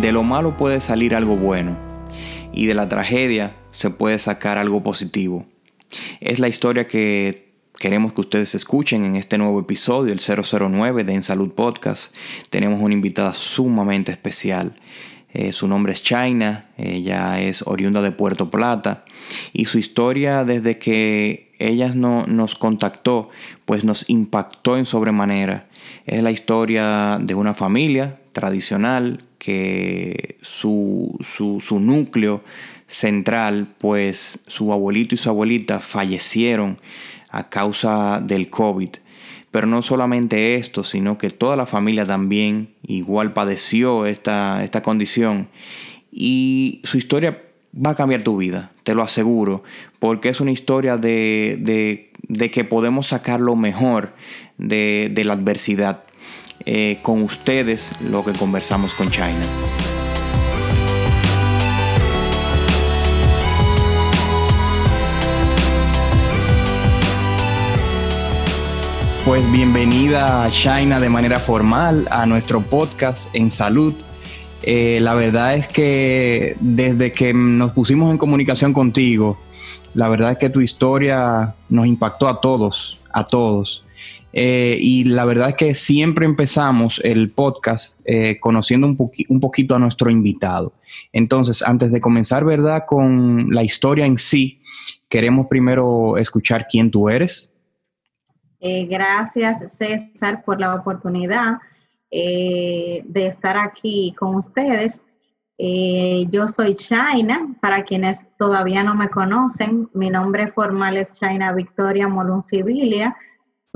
[0.00, 1.78] de lo malo puede salir algo bueno
[2.52, 5.46] y de la tragedia se puede sacar algo positivo.
[6.20, 11.14] Es la historia que queremos que ustedes escuchen en este nuevo episodio, el 009 de
[11.14, 12.14] En Salud Podcast.
[12.50, 14.76] Tenemos una invitada sumamente especial.
[15.32, 19.04] Eh, su nombre es China, ella es oriunda de Puerto Plata
[19.52, 23.30] y su historia desde que ella no, nos contactó,
[23.64, 25.68] pues nos impactó en sobremanera.
[26.06, 32.42] Es la historia de una familia tradicional que su, su, núcleo
[32.86, 36.78] central, pues su abuelito y su abuelita fallecieron
[37.30, 38.90] a causa del COVID.
[39.50, 45.48] Pero no solamente esto, sino que toda la familia también igual padeció esta, esta condición.
[46.10, 47.42] Y su historia
[47.74, 49.62] va a cambiar tu vida, te lo aseguro,
[49.98, 52.10] porque es una historia de,
[52.52, 54.14] que podemos sacar lo mejor
[54.58, 56.04] de, la adversidad.
[56.64, 59.44] Eh, con ustedes lo que conversamos con China.
[69.24, 73.92] Pues bienvenida China de manera formal a nuestro podcast en salud.
[74.62, 79.38] Eh, la verdad es que desde que nos pusimos en comunicación contigo,
[79.94, 83.85] la verdad es que tu historia nos impactó a todos, a todos.
[84.38, 89.78] Eh, y la verdad es que siempre empezamos el podcast eh, conociendo un, poquito a
[89.78, 90.74] nuestro invitado.
[91.12, 92.84] Entonces, antes de comenzar, ¿verdad?
[92.86, 94.60] Con la historia en sí,
[95.08, 97.54] queremos primero escuchar quién tú eres.
[98.60, 101.58] gracias, César, por la oportunidad.
[102.10, 105.06] Eh, de estar aquí con ustedes.
[105.58, 111.52] Eh, yo soy China, para quienes todavía no me conocen, mi nombre formal es China
[111.52, 113.16] Victoria Moluncibilia,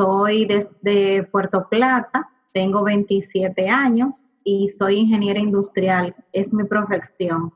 [0.00, 7.52] soy desde Puerto Plata, tengo 27 años y soy ingeniera industrial, es mi profesión.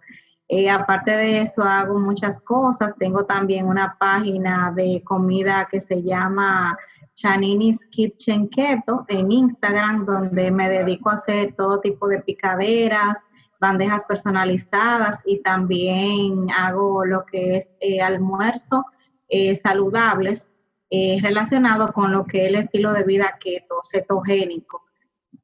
[0.48, 6.02] Eh, aparte de eso hago muchas cosas, tengo también una página de comida que se
[6.02, 6.76] llama
[7.14, 13.20] Chanini's Kitchen Keto en Instagram, donde me dedico a hacer todo tipo de picaderas,
[13.58, 18.84] bandejas personalizadas y también hago lo que es eh, almuerzo
[19.30, 20.53] eh, saludables
[20.90, 24.82] eh, relacionado con lo que es el estilo de vida keto, cetogénico.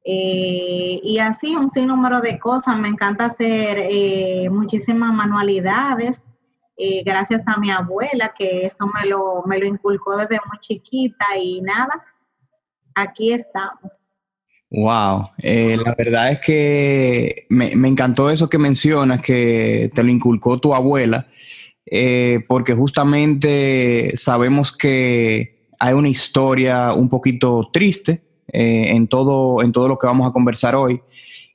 [0.03, 2.77] y así un sinnúmero de cosas.
[2.77, 6.31] Me encanta hacer muchísimas manualidades,
[6.83, 11.25] eh, gracias a mi abuela, que eso me lo, me lo inculcó desde muy chiquita
[11.39, 12.03] y nada,
[12.95, 13.99] aquí estamos.
[14.71, 20.59] Wow, eh, la verdad es que me, encantó eso que mencionas, que te lo inculcó
[20.59, 21.27] tu abuela,
[21.91, 29.87] eh, porque justamente sabemos que hay una historia un poquito triste en, todo, en todo
[29.87, 31.01] lo que vamos a conversar hoy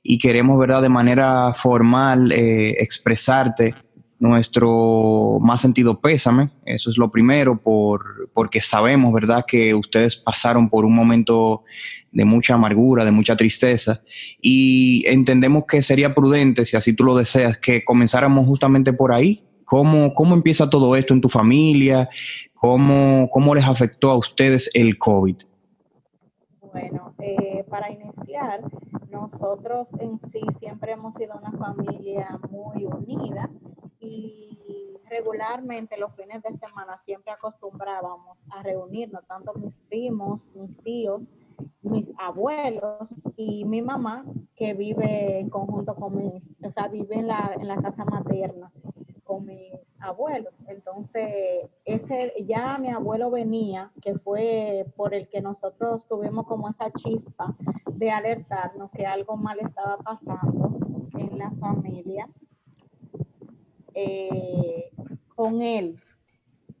[0.03, 3.75] y queremos, ¿verdad?, de manera formal expresarte
[4.19, 10.69] nuestro más sentido pésame, eso es lo primero, por, porque sabemos, ¿verdad?, que ustedes pasaron
[10.69, 11.63] por un momento
[12.11, 14.01] de mucha amargura, de mucha tristeza,
[14.41, 19.43] y entendemos que sería prudente, si así tú lo deseas, que comenzáramos justamente por ahí.
[19.67, 22.09] ¿Cómo, cómo empieza todo esto en tu familia?
[22.53, 25.35] ¿Cómo, ¿Cómo les afectó a ustedes el COVID?
[26.71, 28.61] Bueno, eh, para iniciar,
[29.11, 33.49] nosotros en sí siempre hemos sido una familia muy unida
[33.99, 41.25] y regularmente los fines de semana siempre acostumbrábamos a reunirnos, tanto mis primos, mis tíos,
[41.81, 44.23] mis abuelos y mi mamá,
[44.55, 48.71] que vive en conjunto con mis, o sea, vive en la, en la casa materna
[49.27, 50.53] con mis abuelos.
[50.67, 56.91] Entonces, ese ya mi abuelo venía, que fue por el que nosotros tuvimos como esa
[56.91, 57.55] chispa
[57.91, 60.79] de alertarnos que algo mal estaba pasando
[61.19, 62.29] en la familia
[63.93, 64.89] eh,
[65.35, 65.99] con él.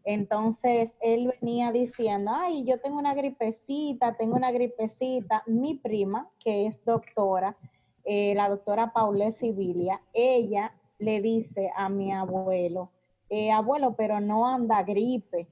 [0.03, 5.43] Entonces él venía diciendo, ay, yo tengo una gripecita, tengo una gripecita.
[5.47, 7.57] Mi prima, que es doctora,
[8.05, 12.91] eh, la doctora Paula Sibilia, ella le dice a mi abuelo,
[13.29, 15.47] eh, abuelo, pero no anda gripe,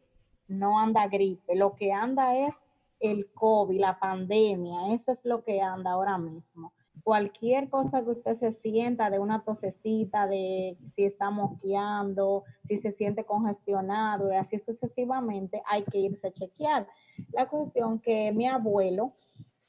[0.47, 2.53] no anda gripe, lo que anda es
[2.99, 6.73] el COVID, la pandemia, eso es lo que anda ahora mismo.
[7.03, 12.93] Cualquier cosa que usted se sienta de una tosecita, de si está mosqueando, si se
[12.93, 16.87] siente congestionado y así sucesivamente, hay que irse a chequear.
[17.31, 19.13] La cuestión que mi abuelo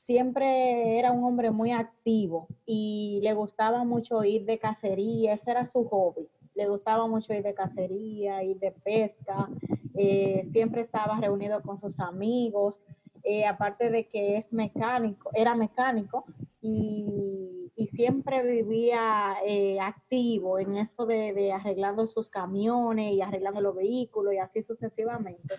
[0.06, 5.66] siempre era un hombre muy activo y le gustaba mucho ir de cacería, ese era
[5.66, 6.28] su hobby.
[6.54, 9.48] Le gustaba mucho ir de cacería, ir de pesca,
[9.94, 12.80] eh, siempre estaba reunido con sus amigos,
[13.24, 16.24] eh, aparte de que es mecánico, era mecánico,
[16.62, 24.32] y siempre vivía eh, activo en eso de, arreglando sus camiones y arreglando los vehículos
[24.34, 25.54] y así sucesivamente.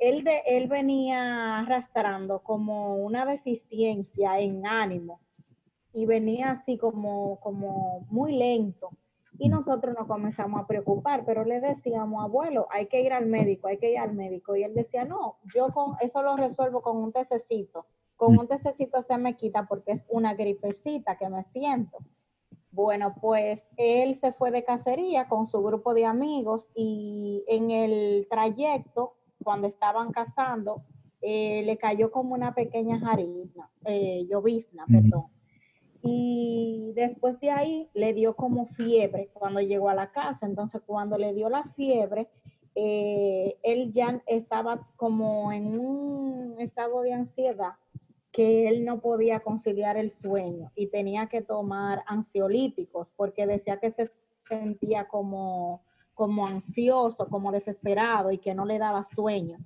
[0.00, 5.20] Él, de, él venía arrastrando como una deficiencia en ánimo
[5.92, 8.90] y venía así como, muy lento.
[9.38, 13.68] Y nosotros nos comenzamos a preocupar, pero le decíamos, abuelo, hay que ir al médico,
[13.68, 14.56] hay que ir al médico.
[14.56, 17.86] Y él decía, no, yo con eso lo resuelvo con un tececito
[18.20, 21.96] con un tececito se me quita porque es una gripecita que me siento.
[22.70, 28.26] Bueno, pues él se fue de cacería con su grupo de amigos y en el
[28.28, 30.84] trayecto, cuando estaban cazando,
[31.22, 35.26] eh, le cayó como una pequeña jarina, eh, llovizna, perdón.
[36.02, 40.46] Y después de ahí le dio como fiebre cuando llegó a la casa.
[40.46, 42.28] Entonces, cuando le dio la fiebre,
[42.74, 47.72] eh, él ya estaba como en un estado de ansiedad
[48.32, 53.90] que él no podía conciliar el sueño y tenía que tomar ansiolíticos porque decía que
[53.90, 54.10] se
[54.46, 55.82] sentía como,
[56.14, 59.58] como ansioso, como desesperado y que no le daba sueño.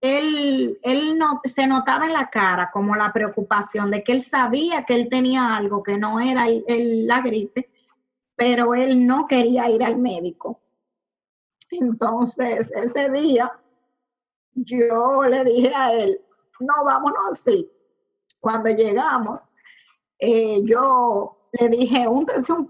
[0.00, 4.84] Él, él no, se notaba en la cara como la preocupación de que él sabía
[4.84, 7.70] que él tenía algo que no era la gripe,
[8.36, 10.60] pero él no quería ir al médico.
[11.70, 13.50] Entonces, ese día,
[14.52, 16.20] yo le dije a él,
[16.60, 17.70] no, vámonos así
[18.44, 19.40] cuando llegamos,
[20.18, 22.26] eh, yo le dije, un,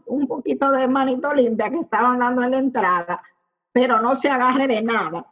[0.06, 3.22] un poquito de manito limpia que estaban dando en la entrada,
[3.72, 5.26] pero no se agarre de nada.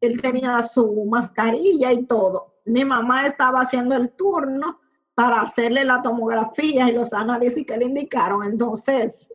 [0.00, 2.54] Él tenía su mascarilla y todo.
[2.64, 4.80] Mi mamá estaba haciendo el turno
[5.14, 8.44] para hacerle la tomografía y los análisis que le indicaron.
[8.44, 9.34] Entonces,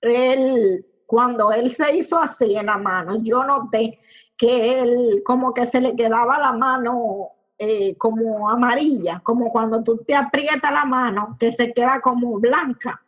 [0.00, 4.00] él, cuando él se hizo así en la mano, yo noté
[4.36, 7.30] que él como que se le quedaba la mano
[7.62, 13.02] eh, como amarilla, como cuando tú te aprietas la mano, que se queda como blanca.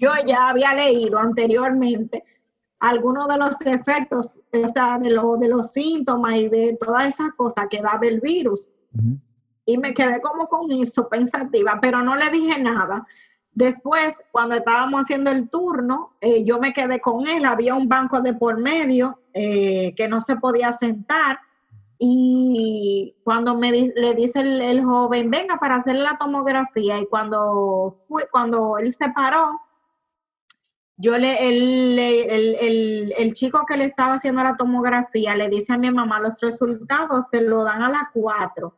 [0.00, 2.24] Yo ya había leído anteriormente
[2.80, 7.68] algunos de los efectos, o sea, de, de los síntomas y de todas esas cosas
[7.70, 8.72] que daba el virus.
[9.64, 13.06] Y me quedé como con eso, pensativa, pero no le dije nada.
[13.52, 18.20] Después, cuando estábamos haciendo el turno, eh, yo me quedé con él, había un banco
[18.20, 21.38] de por medio eh, que no se podía sentar
[22.06, 28.28] y cuando me le dice el, joven, venga para hacer la tomografía, y cuando fue,
[28.30, 29.58] cuando él se paró,
[30.98, 35.78] yo le, el, el, el, chico que le estaba haciendo la tomografía le dice a
[35.78, 38.76] mi mamá, los resultados te lo dan a las 4,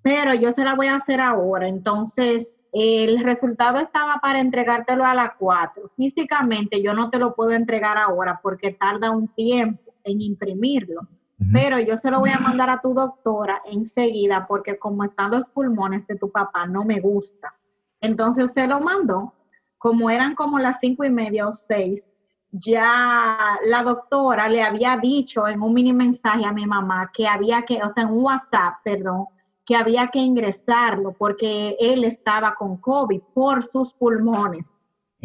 [0.00, 1.68] pero yo se la voy a hacer ahora.
[1.68, 5.90] Entonces, el resultado estaba para entregártelo a las 4.
[5.96, 11.08] Físicamente yo no te lo puedo entregar ahora porque tarda un tiempo en imprimirlo
[11.52, 15.48] pero yo se lo voy a mandar a tu doctora enseguida porque como están los
[15.48, 17.54] pulmones de tu papá, no me gusta.
[18.00, 19.32] Entonces se lo mandó,
[19.78, 22.10] como eran como las cinco y media o seis,
[22.50, 27.62] ya la doctora le había dicho en un mini mensaje a mi mamá que había
[27.62, 29.26] que, o sea, en un WhatsApp, perdón,
[29.64, 34.82] que había que ingresarlo porque él estaba con COVID por sus pulmones,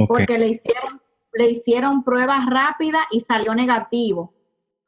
[0.07, 1.01] porque le hicieron,
[1.33, 4.33] le hicieron pruebas rápidas y salió negativo,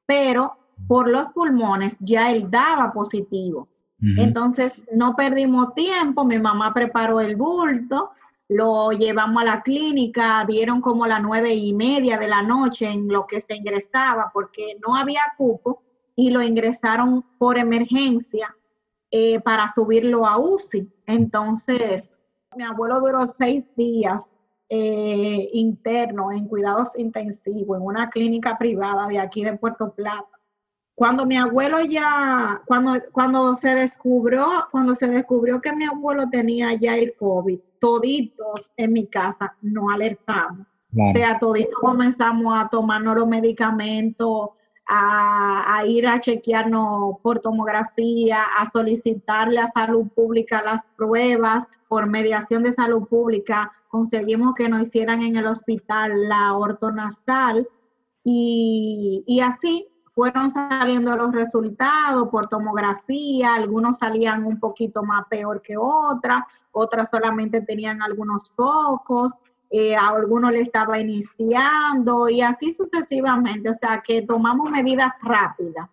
[0.06, 0.57] pero
[0.88, 3.70] por los pulmones ya él daba positivo.
[4.17, 8.12] Entonces no perdimos tiempo, mi mamá preparó el bulto,
[8.48, 13.08] lo llevamos a la clínica, dieron como las nueve y media de la noche en
[13.08, 15.82] lo que se ingresaba porque no había cupo
[16.15, 18.55] y lo ingresaron por emergencia
[19.10, 20.88] eh, para subirlo a UCI.
[21.08, 22.13] Entonces,
[22.55, 24.38] mi abuelo duró seis días
[24.70, 30.35] eh, interno en cuidados intensivos en una clínica privada de aquí de Puerto Plata
[30.96, 36.74] cuando mi abuelo ya, cuando, cuando se descubrió, cuando se descubrió que mi abuelo tenía
[36.74, 40.66] ya el COVID, toditos en mi casa nos alertamos.
[40.98, 44.52] O sea, toditos comenzamos a tomarnos los medicamentos,
[44.88, 52.08] a, a, ir a chequearnos por tomografía, a solicitarle a salud pública las pruebas por
[52.08, 53.70] mediación de salud pública.
[53.90, 57.68] Conseguimos que nos hicieran en el hospital la ortonasal
[58.24, 65.62] y, y así fueron saliendo los resultados por tomografía, algunos salían un poquito más peor
[65.62, 69.34] que otras, otras solamente tenían algunos focos,
[69.69, 75.89] eh, a algunos le estaba iniciando y así sucesivamente, o sea que tomamos medidas rápidas.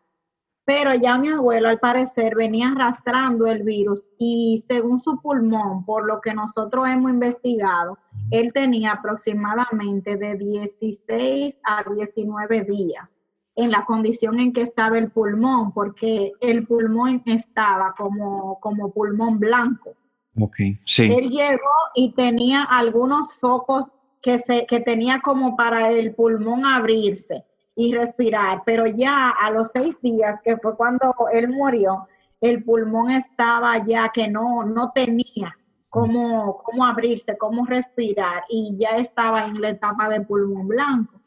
[0.65, 6.07] Pero ya mi abuelo al parecer venía arrastrando el virus y según su pulmón, por
[6.07, 7.99] lo que nosotros hemos investigado,
[8.31, 13.17] él tenía aproximadamente de 16 a 19 días
[13.55, 19.39] en la condición en que estaba el pulmón, porque el pulmón estaba como, como pulmón
[19.39, 19.95] blanco.
[20.41, 21.13] Okay, sí.
[21.13, 27.45] Él llegó y tenía algunos focos que, se, que tenía como para el pulmón abrirse
[27.75, 32.07] y respirar, pero ya a los seis días, que fue cuando él murió,
[32.41, 35.57] el pulmón estaba ya que no, no tenía
[35.89, 41.21] cómo, cómo abrirse, cómo respirar y ya estaba en la etapa de pulmón blanco.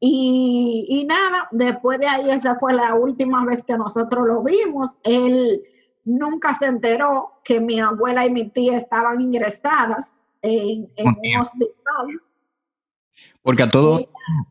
[0.00, 4.96] Y, y, nada, después de ahí, esa fue la última vez que nosotros lo vimos.
[5.02, 5.60] Él
[6.04, 12.20] nunca se enteró que mi abuela y mi tía estaban ingresadas en, un hospital.
[13.42, 14.08] Porque a todo,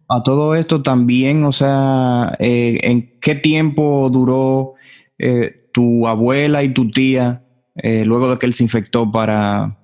[0.09, 4.73] a todo esto también, o sea, eh, ¿en qué tiempo duró
[5.17, 7.43] eh, tu abuela y tu tía
[7.75, 9.77] eh, luego de que él se infectó para,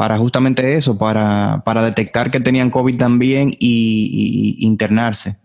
[0.00, 5.38] para justamente eso, para, para detectar que tenían COVID también y, internarse?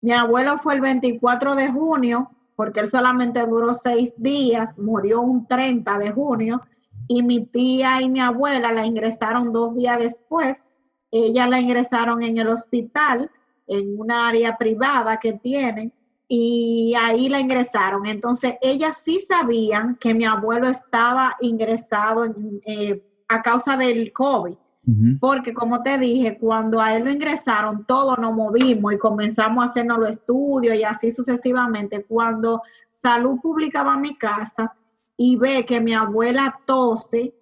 [0.00, 5.46] Mi abuelo fue el 24 de junio, porque él solamente duró seis días, murió un
[5.46, 6.62] 30 de junio,
[7.06, 10.74] y mi tía y mi abuela la ingresaron dos días después.
[11.10, 13.30] Ella la ingresaron en el hospital,
[13.66, 15.92] en una área privada que tienen,
[16.28, 18.06] y ahí la ingresaron.
[18.06, 22.26] Entonces, ellas sí sabían que mi abuelo estaba ingresado
[22.66, 24.54] eh, a causa del COVID.
[25.20, 29.70] Porque como te dije, cuando a él lo ingresaron, todos nos movimos y comenzamos a
[29.70, 32.06] hacernos los estudios y así sucesivamente.
[32.06, 34.74] Cuando salud pública va a mi casa
[35.14, 37.34] y ve que mi abuela tose,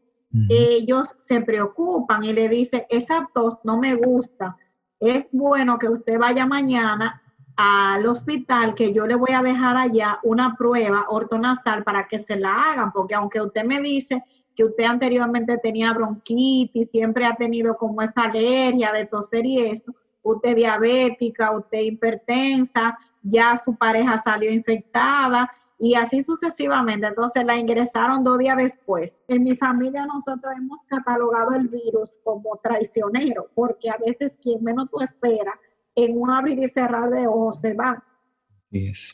[0.49, 4.57] ellos se preocupan y le dicen, esa tos no me gusta.
[4.99, 7.23] Es bueno que usted vaya mañana
[7.57, 12.37] al hospital que yo le voy a dejar allá una prueba ortonasal para que se
[12.37, 14.23] la hagan, porque aunque usted me dice
[14.55, 19.95] que usted anteriormente tenía bronquitis, siempre ha tenido como esa alergia de toser y eso,
[20.23, 27.07] usted diabética, usted hipertensa, ya su pareja salió infectada y así sucesivamente.
[27.07, 29.17] Entonces la ingresaron dos días después.
[29.29, 34.91] En mi familia nosotros hemos catalogado el virus como traicionero, porque a veces quien menos
[34.91, 35.55] tú esperas
[35.97, 38.05] en un abrir y cerrar de ojos se va.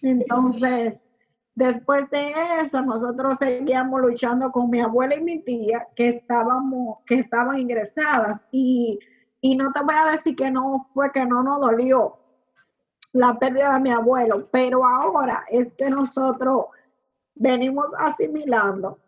[0.03, 1.01] Entonces,
[1.55, 7.21] después de eso, nosotros seguíamos luchando con mi abuela y mi tía que estábamos, que
[7.21, 8.45] estaban ingresadas.
[8.51, 8.99] Y,
[9.41, 12.19] y no te voy a decir que no fue que no nos dolió
[13.13, 16.67] la pérdida de mi abuelo, pero ahora es que nosotros
[17.35, 18.99] venimos asimilando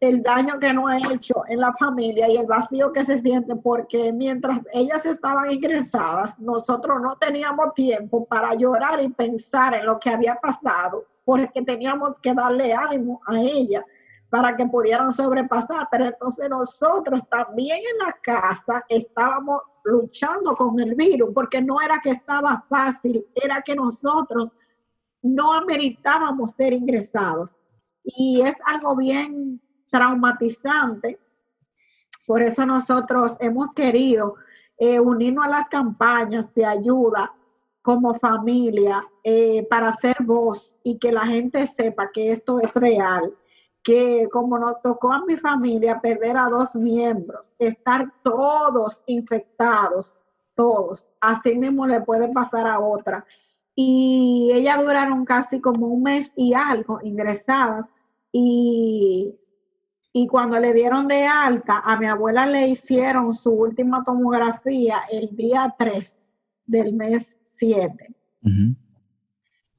[0.00, 3.56] el daño que nos ha hecho en la familia y el vacío que se siente
[3.56, 9.98] porque mientras ellas estaban ingresadas, nosotros no teníamos tiempo para llorar y pensar en lo
[9.98, 13.84] que había pasado, porque teníamos que darle ánimo a ella
[14.28, 15.88] para que pudieran sobrepasar.
[15.90, 22.00] Pero entonces nosotros también en la casa estábamos luchando con el virus, porque no era
[22.02, 24.50] que estaba fácil, era que nosotros
[25.22, 27.56] no ameritábamos ser ingresados.
[28.04, 29.60] Y es algo bien
[29.96, 31.18] traumatizante.
[32.26, 34.34] Por eso nosotros hemos querido
[34.76, 37.32] eh, unirnos a las campañas de ayuda
[37.80, 43.32] como familia eh, para hacer voz y que la gente sepa que esto es real,
[43.82, 50.20] que como nos tocó a mi familia perder a dos miembros, estar todos infectados,
[50.54, 53.24] todos, así mismo le puede pasar a otra.
[53.74, 57.86] Y ellas duraron casi como un mes y algo ingresadas
[58.32, 59.38] y
[60.18, 65.36] y cuando le dieron de alta, a mi abuela le hicieron su última tomografía el
[65.36, 66.32] día 3
[66.64, 68.14] del mes 7.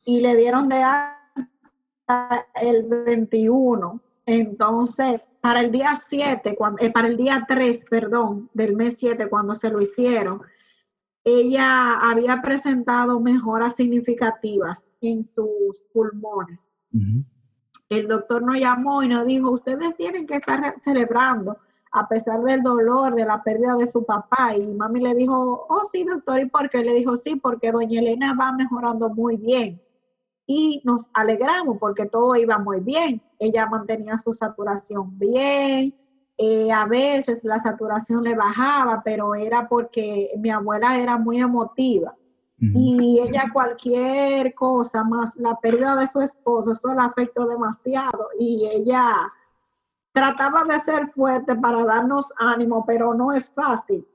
[0.05, 3.99] Y le dieron de alta el 21.
[4.27, 9.29] Entonces, para el día 7, cuando, eh, para el día 3, perdón, del mes 7,
[9.29, 10.43] cuando se lo hicieron,
[11.23, 16.59] ella había presentado mejoras significativas en sus pulmones
[17.89, 21.57] el doctor nos llamó y nos dijo, ustedes tienen que estar celebrando
[21.91, 24.55] a pesar del dolor, de la pérdida de su papá.
[24.55, 26.83] Y mami le dijo, oh sí, doctor, ¿y por qué?
[26.83, 29.81] Le dijo, sí, porque doña Elena va mejorando muy bien.
[30.45, 33.21] Y nos alegramos porque todo iba muy bien.
[33.39, 35.93] Ella mantenía su saturación bien.
[36.37, 42.15] Eh, a veces la saturación le bajaba, pero era porque mi abuela era muy emotiva.
[42.59, 48.67] Y ella cualquier cosa más, la pérdida de su esposo, eso la afectó demasiado y
[48.73, 49.31] ella
[50.11, 54.07] trataba de ser fuerte para darnos ánimo, pero no es fácil.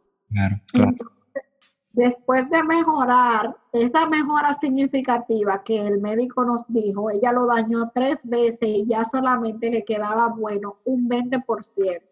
[1.93, 8.29] después de mejorar, esa mejora significativa que el médico nos dijo, ella lo dañó tres
[8.29, 12.12] veces y ya solamente le quedaba bueno un 20%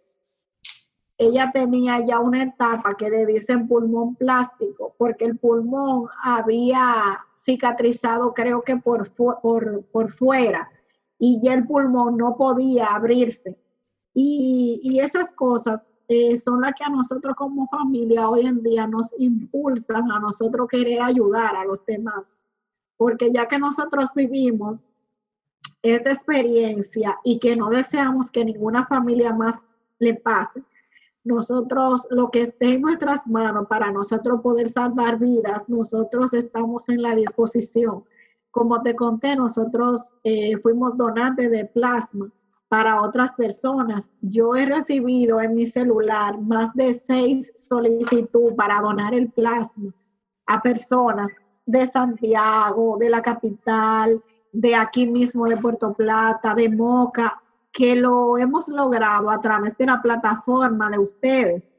[1.21, 8.33] ella tenía ya una etapa que le dicen pulmón plástico, porque el pulmón había cicatrizado
[8.33, 10.71] creo que por, por, por fuera
[11.19, 13.59] y ya el pulmón no podía abrirse.
[14.15, 19.09] Y, esas cosas eh, son las que a nosotros como familia hoy en día nos
[19.19, 22.35] impulsan a nosotros querer ayudar a los demás.
[22.97, 24.79] Porque ya que nosotros vivimos
[25.83, 29.57] esta experiencia y que no deseamos que ninguna familia más
[29.99, 30.63] le pase,
[31.25, 37.03] nosotros, lo que esté en nuestras manos para nosotros poder salvar vidas, nosotros estamos en
[37.03, 38.05] la disposición.
[38.51, 42.31] Como te conté, nosotros eh, fuimos donantes de plasma
[42.69, 44.11] para otras personas.
[44.21, 49.93] Yo he recibido en mi celular más de seis solicitudes para donar el plasma
[50.47, 51.31] a personas
[51.67, 54.23] de Santiago, de la capital,
[54.53, 57.41] de aquí mismo de Puerto Plata, de Moca,
[57.73, 61.75] que lo hemos logrado a través de la plataforma de ustedes.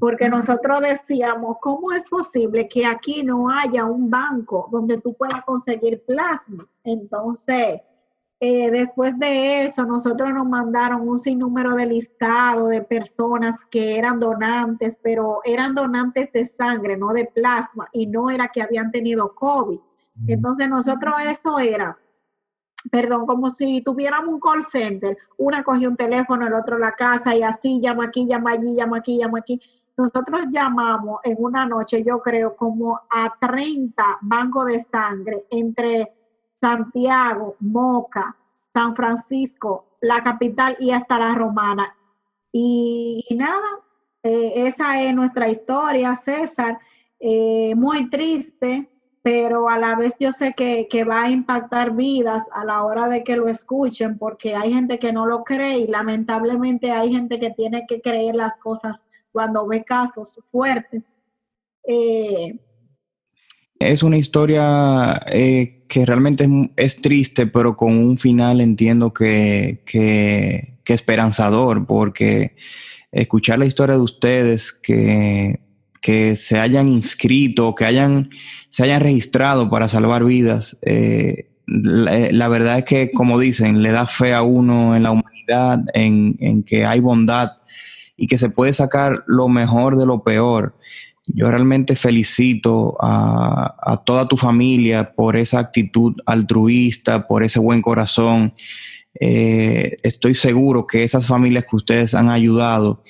[0.00, 5.44] Porque nosotros decíamos, ¿cómo es posible que aquí no haya un banco donde tú puedas
[5.44, 6.66] conseguir plasma?
[6.82, 7.80] Entonces,
[8.40, 14.18] eh, después de eso, nosotros nos mandaron un sinnúmero de listado de personas que eran
[14.18, 19.32] donantes, pero eran donantes de sangre, no de plasma, y no era que habían tenido
[19.34, 19.78] COVID.
[20.26, 21.96] Entonces, nosotros eso era
[22.90, 27.34] perdón, como si tuviéramos un call center, una cogió un teléfono, el otro la casa
[27.34, 29.60] y así llama aquí, llama allí, llama aquí, llama aquí.
[29.96, 36.12] Nosotros llamamos en una noche, yo creo, como a 30 bancos de sangre entre
[36.60, 38.36] Santiago, Moca,
[38.74, 41.94] San Francisco, la capital y hasta la romana.
[42.52, 43.80] Y, nada,
[44.22, 46.78] eh, esa es nuestra historia, César.
[47.18, 48.90] Eh, muy triste,
[49.26, 53.24] pero a la vez yo sé que, va a impactar vidas a la hora de
[53.24, 57.50] que lo escuchen, porque hay gente que no lo cree y lamentablemente hay gente que
[57.50, 61.10] tiene que creer las cosas cuando ve casos fuertes.
[61.88, 62.56] Eh,
[63.80, 70.78] es una historia eh, que realmente es, triste, pero con un final entiendo que, que,
[70.84, 72.54] que esperanzador, porque
[73.10, 75.65] escuchar la historia de ustedes que
[76.06, 78.30] que se hayan inscrito, que hayan,
[78.68, 83.90] se hayan registrado para salvar vidas, eh, eh, la, verdad es que, como dicen, le
[83.90, 87.54] da fe a uno en la humanidad, en, que hay bondad
[88.16, 90.76] y que se puede sacar lo mejor de lo peor.
[91.26, 98.54] Yo realmente felicito a, toda tu familia por esa actitud altruista, por ese buen corazón.
[99.18, 103.02] Eh, estoy seguro que esas familias que ustedes han ayudado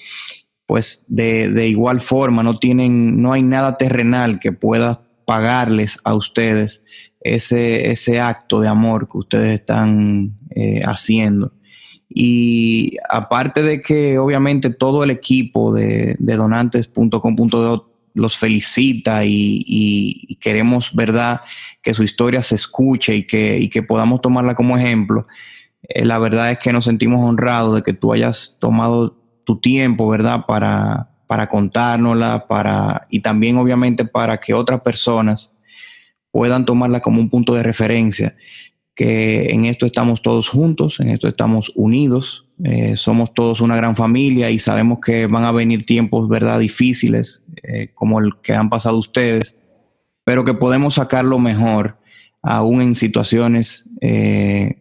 [0.66, 6.84] pues de, igual forma no tienen, no hay nada terrenal que pueda pagarles a ustedes
[7.20, 11.52] ese, ese acto de amor que ustedes están eh, haciendo.
[12.08, 20.94] Y aparte de que obviamente todo el equipo de, de donantes.com.do los felicita y, queremos,
[20.94, 21.42] ¿verdad?,
[21.82, 25.26] que su historia se escuche y que, y que podamos tomarla como ejemplo.
[25.82, 29.16] Eh, la verdad es que nos sentimos honrados de que tú hayas tomado
[29.46, 30.44] tu tiempo, ¿verdad?
[30.46, 35.52] Para, para contárnosla, para, y también obviamente para que otras personas
[36.32, 38.36] puedan tomarla como un punto de referencia,
[38.94, 43.94] que en esto estamos todos juntos, en esto estamos unidos, eh, somos todos una gran
[43.94, 48.68] familia y sabemos que van a venir tiempos, ¿verdad?, difíciles, eh, como el que han
[48.68, 49.60] pasado ustedes,
[50.24, 51.98] pero que podemos sacar lo mejor,
[52.42, 54.78] aún en situaciones eh,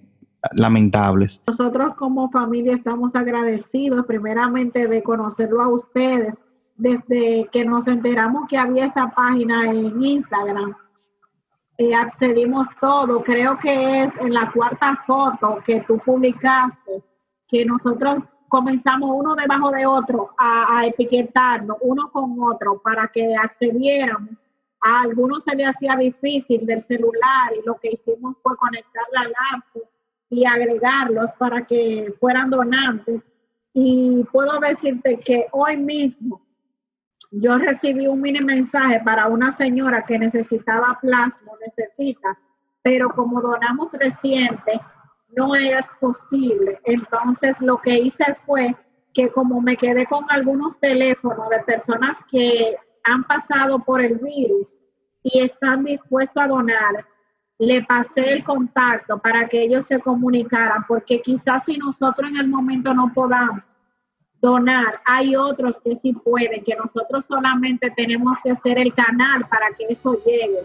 [0.53, 1.43] lamentables.
[1.47, 6.43] Nosotros como familia estamos agradecidos primeramente de conocerlo a ustedes
[6.75, 10.75] desde que nos enteramos que había esa página en Instagram.
[11.77, 17.03] Eh, accedimos todo, creo que es en la cuarta foto que tú publicaste,
[17.47, 24.31] que nosotros comenzamos uno debajo de otro a, etiquetarnos uno con otro para que accediéramos.
[24.81, 29.23] A algunos se le hacía difícil del celular y lo que hicimos fue conectar la
[29.23, 29.83] laptop
[30.29, 33.23] y agregarlos para que fueran donantes.
[33.73, 36.41] Y puedo decirte que hoy mismo
[37.31, 42.37] yo recibí un mini mensaje para una señora que necesitaba plasma, necesita,
[42.81, 44.79] pero como donamos reciente,
[45.35, 46.79] no es posible.
[46.85, 48.75] Entonces lo que hice fue
[49.13, 54.81] que como me quedé con algunos teléfonos de personas que han pasado por el virus
[55.23, 57.05] y están dispuestos a donar,
[57.57, 62.47] le pasé el contacto para que ellos se comunicaran, porque quizás si nosotros en el
[62.47, 63.61] momento no podamos
[64.41, 69.67] donar, hay otros que sí pueden, que nosotros solamente tenemos que hacer el canal para
[69.77, 70.59] que eso llegue.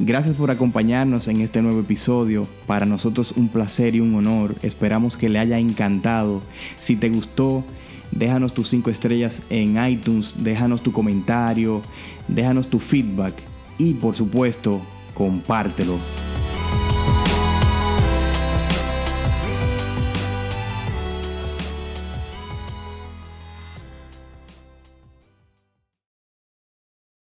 [0.00, 2.46] Gracias por acompañarnos en este nuevo episodio.
[2.68, 4.54] Para nosotros un placer y un honor.
[4.62, 6.40] Esperamos que le haya encantado.
[6.78, 7.64] Si te gustó,
[8.12, 11.82] déjanos tus cinco estrellas en iTunes, déjanos tu comentario,
[12.28, 13.34] déjanos tu feedback
[13.76, 14.80] y por supuesto,
[15.18, 15.98] compártelo.